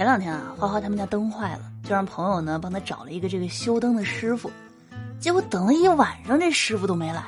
[0.00, 4.50] 前两天啊，花花他们家灯坏了，就让朋友呢帮他找了一个这个修灯的师傅。
[5.18, 7.22] 结果等了一晚上，这师傅都没来。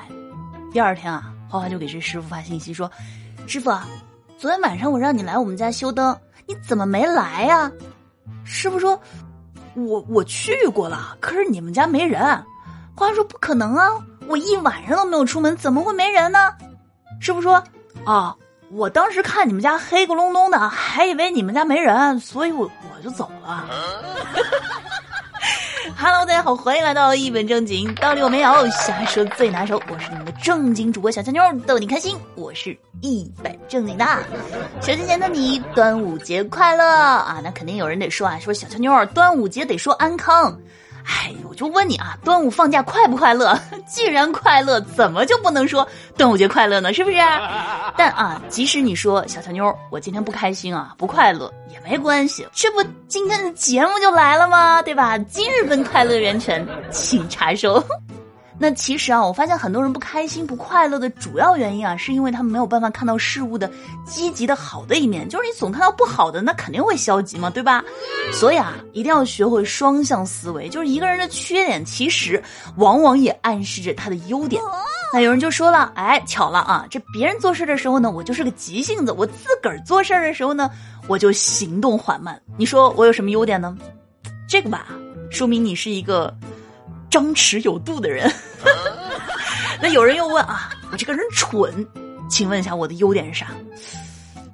[0.73, 2.91] 第二天啊，花花就给这师傅发信息说
[3.47, 3.71] ：“师傅，
[4.39, 7.71] 昨天晚上我让你来我们家修灯，你怎么没来呀？”
[8.43, 8.99] 师傅说
[9.77, 12.23] ：“我我去过了，可是你们家没人。”
[12.97, 13.87] 花花说：“不可能啊，
[14.27, 16.39] 我一晚上都没有出门，怎么会没人呢？”
[17.21, 17.63] 师傅说
[18.07, 18.35] ：“啊。”
[18.75, 23.69] 我当时看你们家黑咕隆咚的，还以为你们家没人，所以我我就走了。
[25.95, 29.79] Hello，大家好，欢迎来到一本正经，道理我没有，瞎说最拿手。
[29.91, 32.17] 我是你们的正经主播小强妞，逗你开心。
[32.35, 34.07] 我是一本正经的。
[34.81, 37.43] 手机前的你，端午节快乐啊！
[37.45, 40.59] 那肯定有人得说啊，说小强妞，端午节得说安康。
[41.05, 43.59] 哎，我就问你啊，端午放假快不快乐？
[43.87, 46.93] 既然快乐，怎么就不能说端午节快乐呢？
[46.93, 47.17] 是不是？
[47.97, 54.81] 但啊，即使你说小乔妞，我今天不开心啊，不快乐也没关系，这不今天的节目就来了吗？
[54.83, 55.19] 对吧？
[55.19, 57.83] 今日份快乐源泉，请查收。
[58.63, 63.69] 那其实啊，我发现很多人不开心、不快乐的主要原因啊，是因为他们没有办法看到事物的
[64.07, 65.29] 积极的好的一面。
[65.29, 67.83] 就是你总看到不好的，那肯定会消极嘛，对吧？
[68.33, 70.69] 所以啊，一定要学会双向思维。
[70.69, 72.41] 就是一个人的缺点，其实
[72.77, 74.63] 往往也暗示着他的优点。
[75.13, 80.71] 那有人就说了，哎，巧了啊，这别人做事的时候呢，我就是个急性子；我自个儿做事的时候呢，
[81.09, 82.41] 我就行动缓慢。
[82.57, 83.77] 你说我有什么优点呢？
[84.49, 84.87] 这个吧，
[85.33, 86.33] 说明你是一个。
[87.13, 88.33] 张弛有度的人，
[89.83, 91.87] 那有人又问啊，我这个人蠢，
[92.27, 93.49] 请问一下我的优点是啥？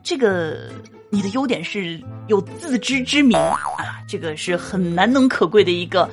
[0.02, 0.68] 这个
[1.08, 6.10] 你的优点是有自知之明啊，这个是很难能可贵的一个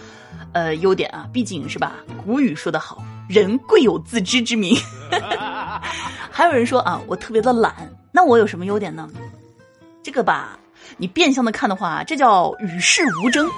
[0.53, 1.93] 呃优点啊，毕竟是吧？
[2.23, 4.77] 古语说得好，人贵有自知之明。
[6.29, 7.73] 还有人说啊，我特别的懒，
[8.11, 9.09] 那我有什么优点呢？
[10.03, 10.59] 这个吧。
[10.97, 13.49] 你变相的看的话，这叫与世无争。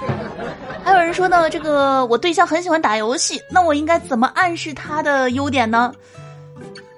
[0.84, 5.92] 还有人说呢，这个我对象很喜欢打游戏，那我应该怎么暗示他的优点呢？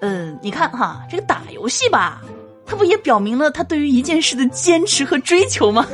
[0.01, 2.23] 嗯，你看哈，这个打游戏吧，
[2.65, 5.87] 他不也表明了他对于一件事的坚持和追求吗？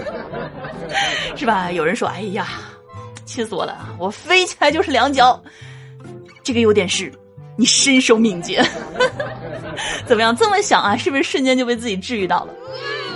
[1.34, 1.72] 是吧？
[1.72, 2.46] 有人说，哎呀，
[3.24, 5.42] 气死我了，我飞起来就是两脚。
[6.44, 7.12] 这个优点是，
[7.56, 8.64] 你身手敏捷。
[10.06, 10.34] 怎么样？
[10.36, 12.54] 这么想啊，是不是瞬间就被自己治愈到了？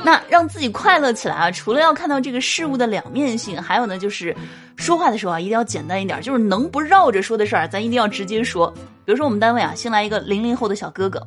[0.05, 1.51] 那让自己快乐起来啊！
[1.51, 4.35] 除了要看到这个事物的两面性，还有呢，就是
[4.77, 8.73] 说话的时候啊，一定要简单一点，就是能不绕着说的事儿，咱一定要直接说。
[9.05, 11.21] 比如说我们单位啊，新来一个零零后的小哥哥，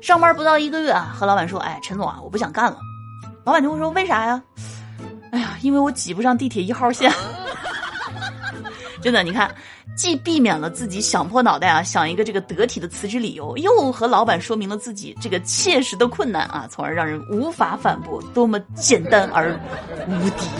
[0.00, 2.78] 上班不到一个月啊，和老板说：“哎，陈总啊，我不想干了。”
[3.44, 4.40] 老板就会说：“为啥呀
[5.32, 7.10] ？”“哎呀，因为我挤不上地铁一号线。”
[9.02, 9.50] 真的，你看。
[9.96, 19.52] 既避免了自己想破脑袋啊想一个这个得体的辞职理由，又和老板说明了自己这个切实的困难啊，从而让人无法反驳，多么简单而
[20.08, 20.46] 无敌。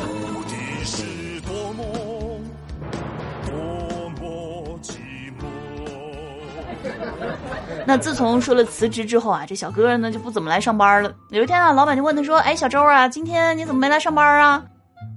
[7.87, 11.13] 那自从说了辞职之后啊，这小哥哥呢就不怎么来上班了。
[11.31, 14.63] 有一天啊，老板就问他说：“哎，小周啊，今天你怎么没来上班啊？”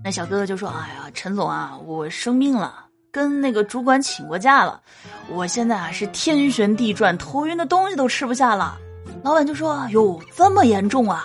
[0.04, 4.82] 那小哥哥就说：“哎呀，陈总啊，我生病了。”跟那个主管请过假了，
[5.30, 8.76] 我现在啊是天旋地转，头晕的东西都吃不下了。
[9.24, 11.24] 老板就说：“哟，这么严重啊？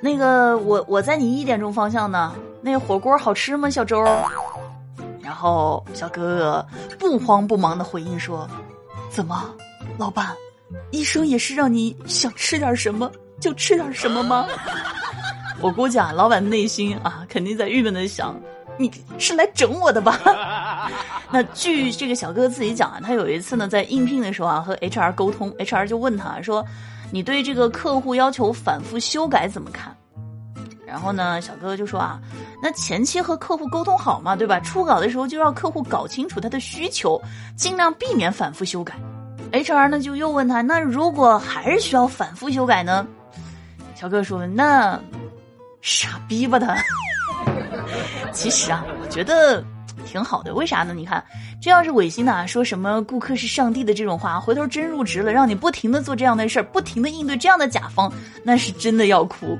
[0.00, 2.32] 那个我我在你一点钟方向呢，
[2.62, 4.00] 那火锅好吃吗，小周？”
[5.20, 6.66] 然后小哥哥
[6.96, 8.48] 不慌不忙的回应说
[9.10, 9.52] ：“怎么，
[9.98, 10.28] 老板，
[10.92, 13.10] 医生也是让你想吃点什么
[13.40, 14.46] 就吃点什么吗？”
[15.60, 18.40] 我估计啊，老板内心啊肯定在郁闷的想。
[18.78, 20.18] 你是来整我的吧？
[21.30, 26.64] 那据这个小哥哥自己讲啊，他有一次呢在应聘的时候啊和 HR 沟通，HR 就问他说
[27.12, 29.94] ：“你对这个客户要求反复修改怎么看？”
[30.86, 32.20] 然后呢，小哥哥就说啊
[32.62, 34.58] ：“那前期和客户沟通好嘛，对吧？
[34.60, 37.20] 初稿的时候就让客户搞清楚他的需求，
[37.56, 38.94] 尽量避免反复修改。
[39.52, 43.06] ”HR 呢就又问他：“那如果还是需要反复修改呢？”
[43.94, 44.98] 小哥哥说：“那
[45.80, 46.76] 傻逼吧他。
[48.32, 49.64] ”其实啊，我觉得
[50.10, 50.52] 挺好的。
[50.52, 50.92] 为啥呢？
[50.92, 51.22] 你看，
[51.62, 58.12] 这要是违心的，啊说什么顾客是上帝的这种话，回头真入职了，让你不停的做这样的事儿，不停的应对这样的甲方，
[58.42, 59.56] 那是真的要哭。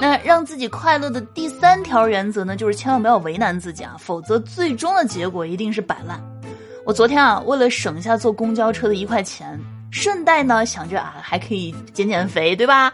[0.00, 6.18] 那让自己快乐的第三条原则呢，就是千万不要为难自己啊，否则最终的结果一定是摆烂。
[6.86, 9.60] 我昨天啊，为了省下坐公交车的一块钱。
[9.92, 12.92] 顺带呢，想着啊，还可以减减肥，对吧？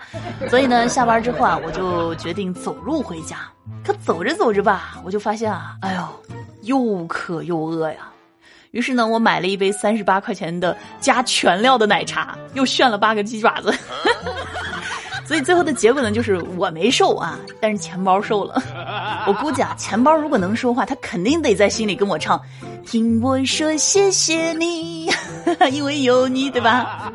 [0.49, 3.37] 所以呢，下班之后啊，我就决定走路回家。
[3.85, 6.25] 可走着走着吧，我就发现啊，哎呦，
[6.67, 8.09] 又渴又饿呀。
[8.73, 13.75] 于是呢，我买了一杯三十八块钱的加全料的奶茶，又炫了八个鸡爪子。
[15.25, 18.63] 所以最后的结果呢，就是我没瘦啊，但是钱包瘦了。
[19.27, 22.41] 我估计啊，钱包如果能说话，他肯定得在心里跟我唱
[22.87, 25.11] ：“听我说谢谢你，
[25.73, 27.13] 因为有你，对吧？”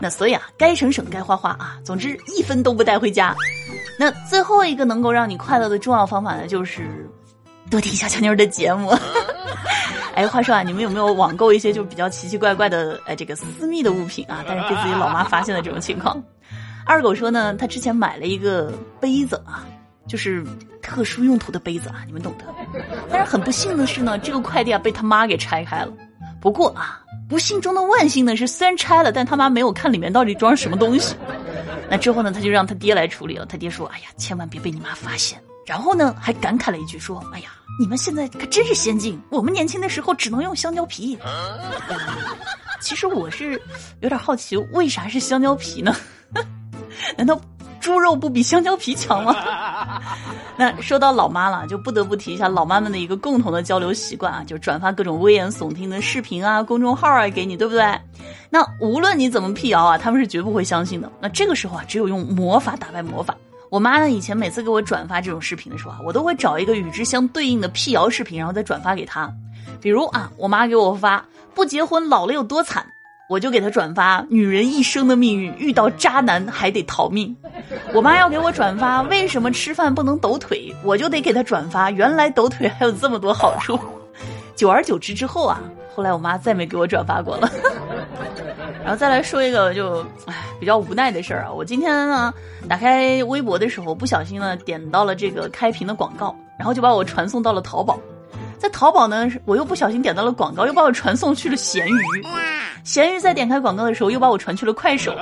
[0.00, 3.36] 那所以啊，该省省，该花花啊，总之一分都不带回家。
[3.98, 7.06] 那最后一个能够让你快乐的重要方法呢，就是
[7.72, 8.94] 多听小强妞的节目。
[10.14, 14.44] 哎，话说啊，你们有没有网购一些就比较奇奇怪怪的哎这个私密的物品啊？
[14.46, 16.22] 但是被自己老妈发现了这种情况？
[16.84, 18.70] 二狗说呢，他之前买了一个
[19.00, 19.64] 杯子啊，
[20.06, 20.44] 就是
[20.82, 22.44] 特殊用途的杯子啊，你们懂的。
[23.10, 25.90] 但是很不幸的是呢，这个快递啊被他妈给拆开了。
[26.42, 31.16] 不过啊，不幸中的万幸呢是，虽然拆了，但他妈没有看里面到底装什么东西。
[31.88, 33.46] 那之后呢，他就让他爹来处理了。
[33.46, 37.50] 他爹说：“哎呀，千万别被你妈发现。”然后呢，还感慨了一句说：“哎呀。”
[37.80, 41.18] 你们现在可真是先进，我们年轻的时候只能用香蕉皮。
[42.82, 43.60] 其实我是
[44.00, 45.96] 有点好奇，为啥是香蕉皮呢？
[47.16, 47.40] 难道
[47.80, 49.34] 猪肉不比香蕉皮强吗？
[50.54, 57.98] 那说到老妈了，就不得不提一下老妈们的一个共同的交流习惯啊，就转发各种危言耸听的视频啊、公众号啊给你，对不对？
[58.50, 61.10] 那无论你怎么辟谣啊，他们是绝不会相信的。
[61.22, 63.34] 那这个时候啊，只有用魔法打败魔法。
[63.72, 69.32] 我妈呢，以前每次给我转发这种视频的时候啊，我都会找一个与之相对应的辟谣视频，然后再转发给她。
[69.80, 71.24] 比如啊，我妈给我发
[71.54, 72.84] 不结婚老了有多惨，
[73.30, 77.34] 我就给她转发女人一生的命运遇到渣男还得逃命。
[77.94, 83.80] 我妈要给我转发为什么吃饭不能抖腿，我就得给她转发原来抖腿还有这么多好处。
[84.54, 85.58] 久而久之之后啊，
[85.94, 87.50] 后来我妈再没给我转发过了。
[88.82, 92.34] 然后再来说一个就唉比较无奈的事儿啊，我今天呢
[92.68, 97.98] 打开微博的时候不小心呢点到了这个开屏的广告，然后就把我传送到了淘宝，
[98.58, 102.22] 在淘宝呢我又不小心点到了广告，又把我传送去了闲鱼，
[102.84, 105.14] 闲鱼在点开广告的时候又把我传去了快手，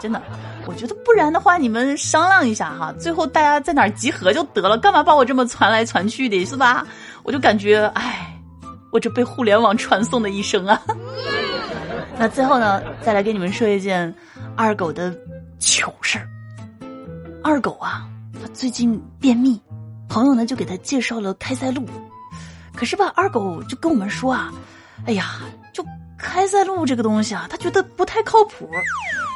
[0.00, 0.22] 真的，
[0.66, 6.86] 我觉得不然的话你们商量一下哈，最后大家在哪儿集合就得了，干嘛把我这么传来传去的是吧？
[7.24, 8.38] 我就感觉唉，
[8.90, 10.80] 我这被互联网传送的一生啊。
[12.18, 14.12] 那最后呢，再来给你们说一件
[14.56, 15.16] 二狗的
[15.58, 16.28] 糗事儿。
[17.44, 18.08] 二狗啊，
[18.42, 19.60] 他最近便秘，
[20.08, 21.84] 朋友呢就给他介绍了开塞露。
[22.74, 24.52] 可是吧，二狗就跟我们说啊，
[25.06, 25.40] 哎呀，
[25.72, 25.84] 就
[26.18, 28.68] 开塞露这个东西啊，他觉得不太靠谱。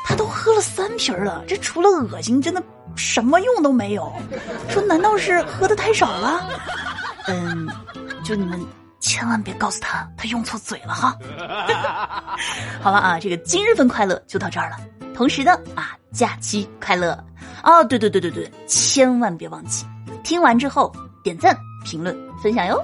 [0.04, 2.60] 他都喝了三瓶了，这除了恶心，真的
[2.96, 4.12] 什么用都没有。
[4.68, 6.48] 说难道是喝的太少了？
[7.28, 7.68] 嗯，
[8.24, 8.60] 就你们。
[9.02, 11.18] 千万别告诉他，他用错嘴了哈。
[12.80, 14.76] 好了啊，这个今日份快乐就到这儿了。
[15.14, 17.12] 同时呢，啊，假期快乐
[17.64, 19.84] 哦，对对对对对，千万别忘记，
[20.24, 20.90] 听完之后
[21.22, 21.54] 点赞、
[21.84, 22.82] 评论、分享哟。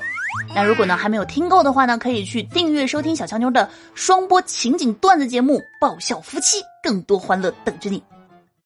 [0.54, 8.02] 那如果呢还没有听够的话呢，可以去订阅收听小强妞的双播情景段子节目《爆笑夫妻》，更多欢乐等着你。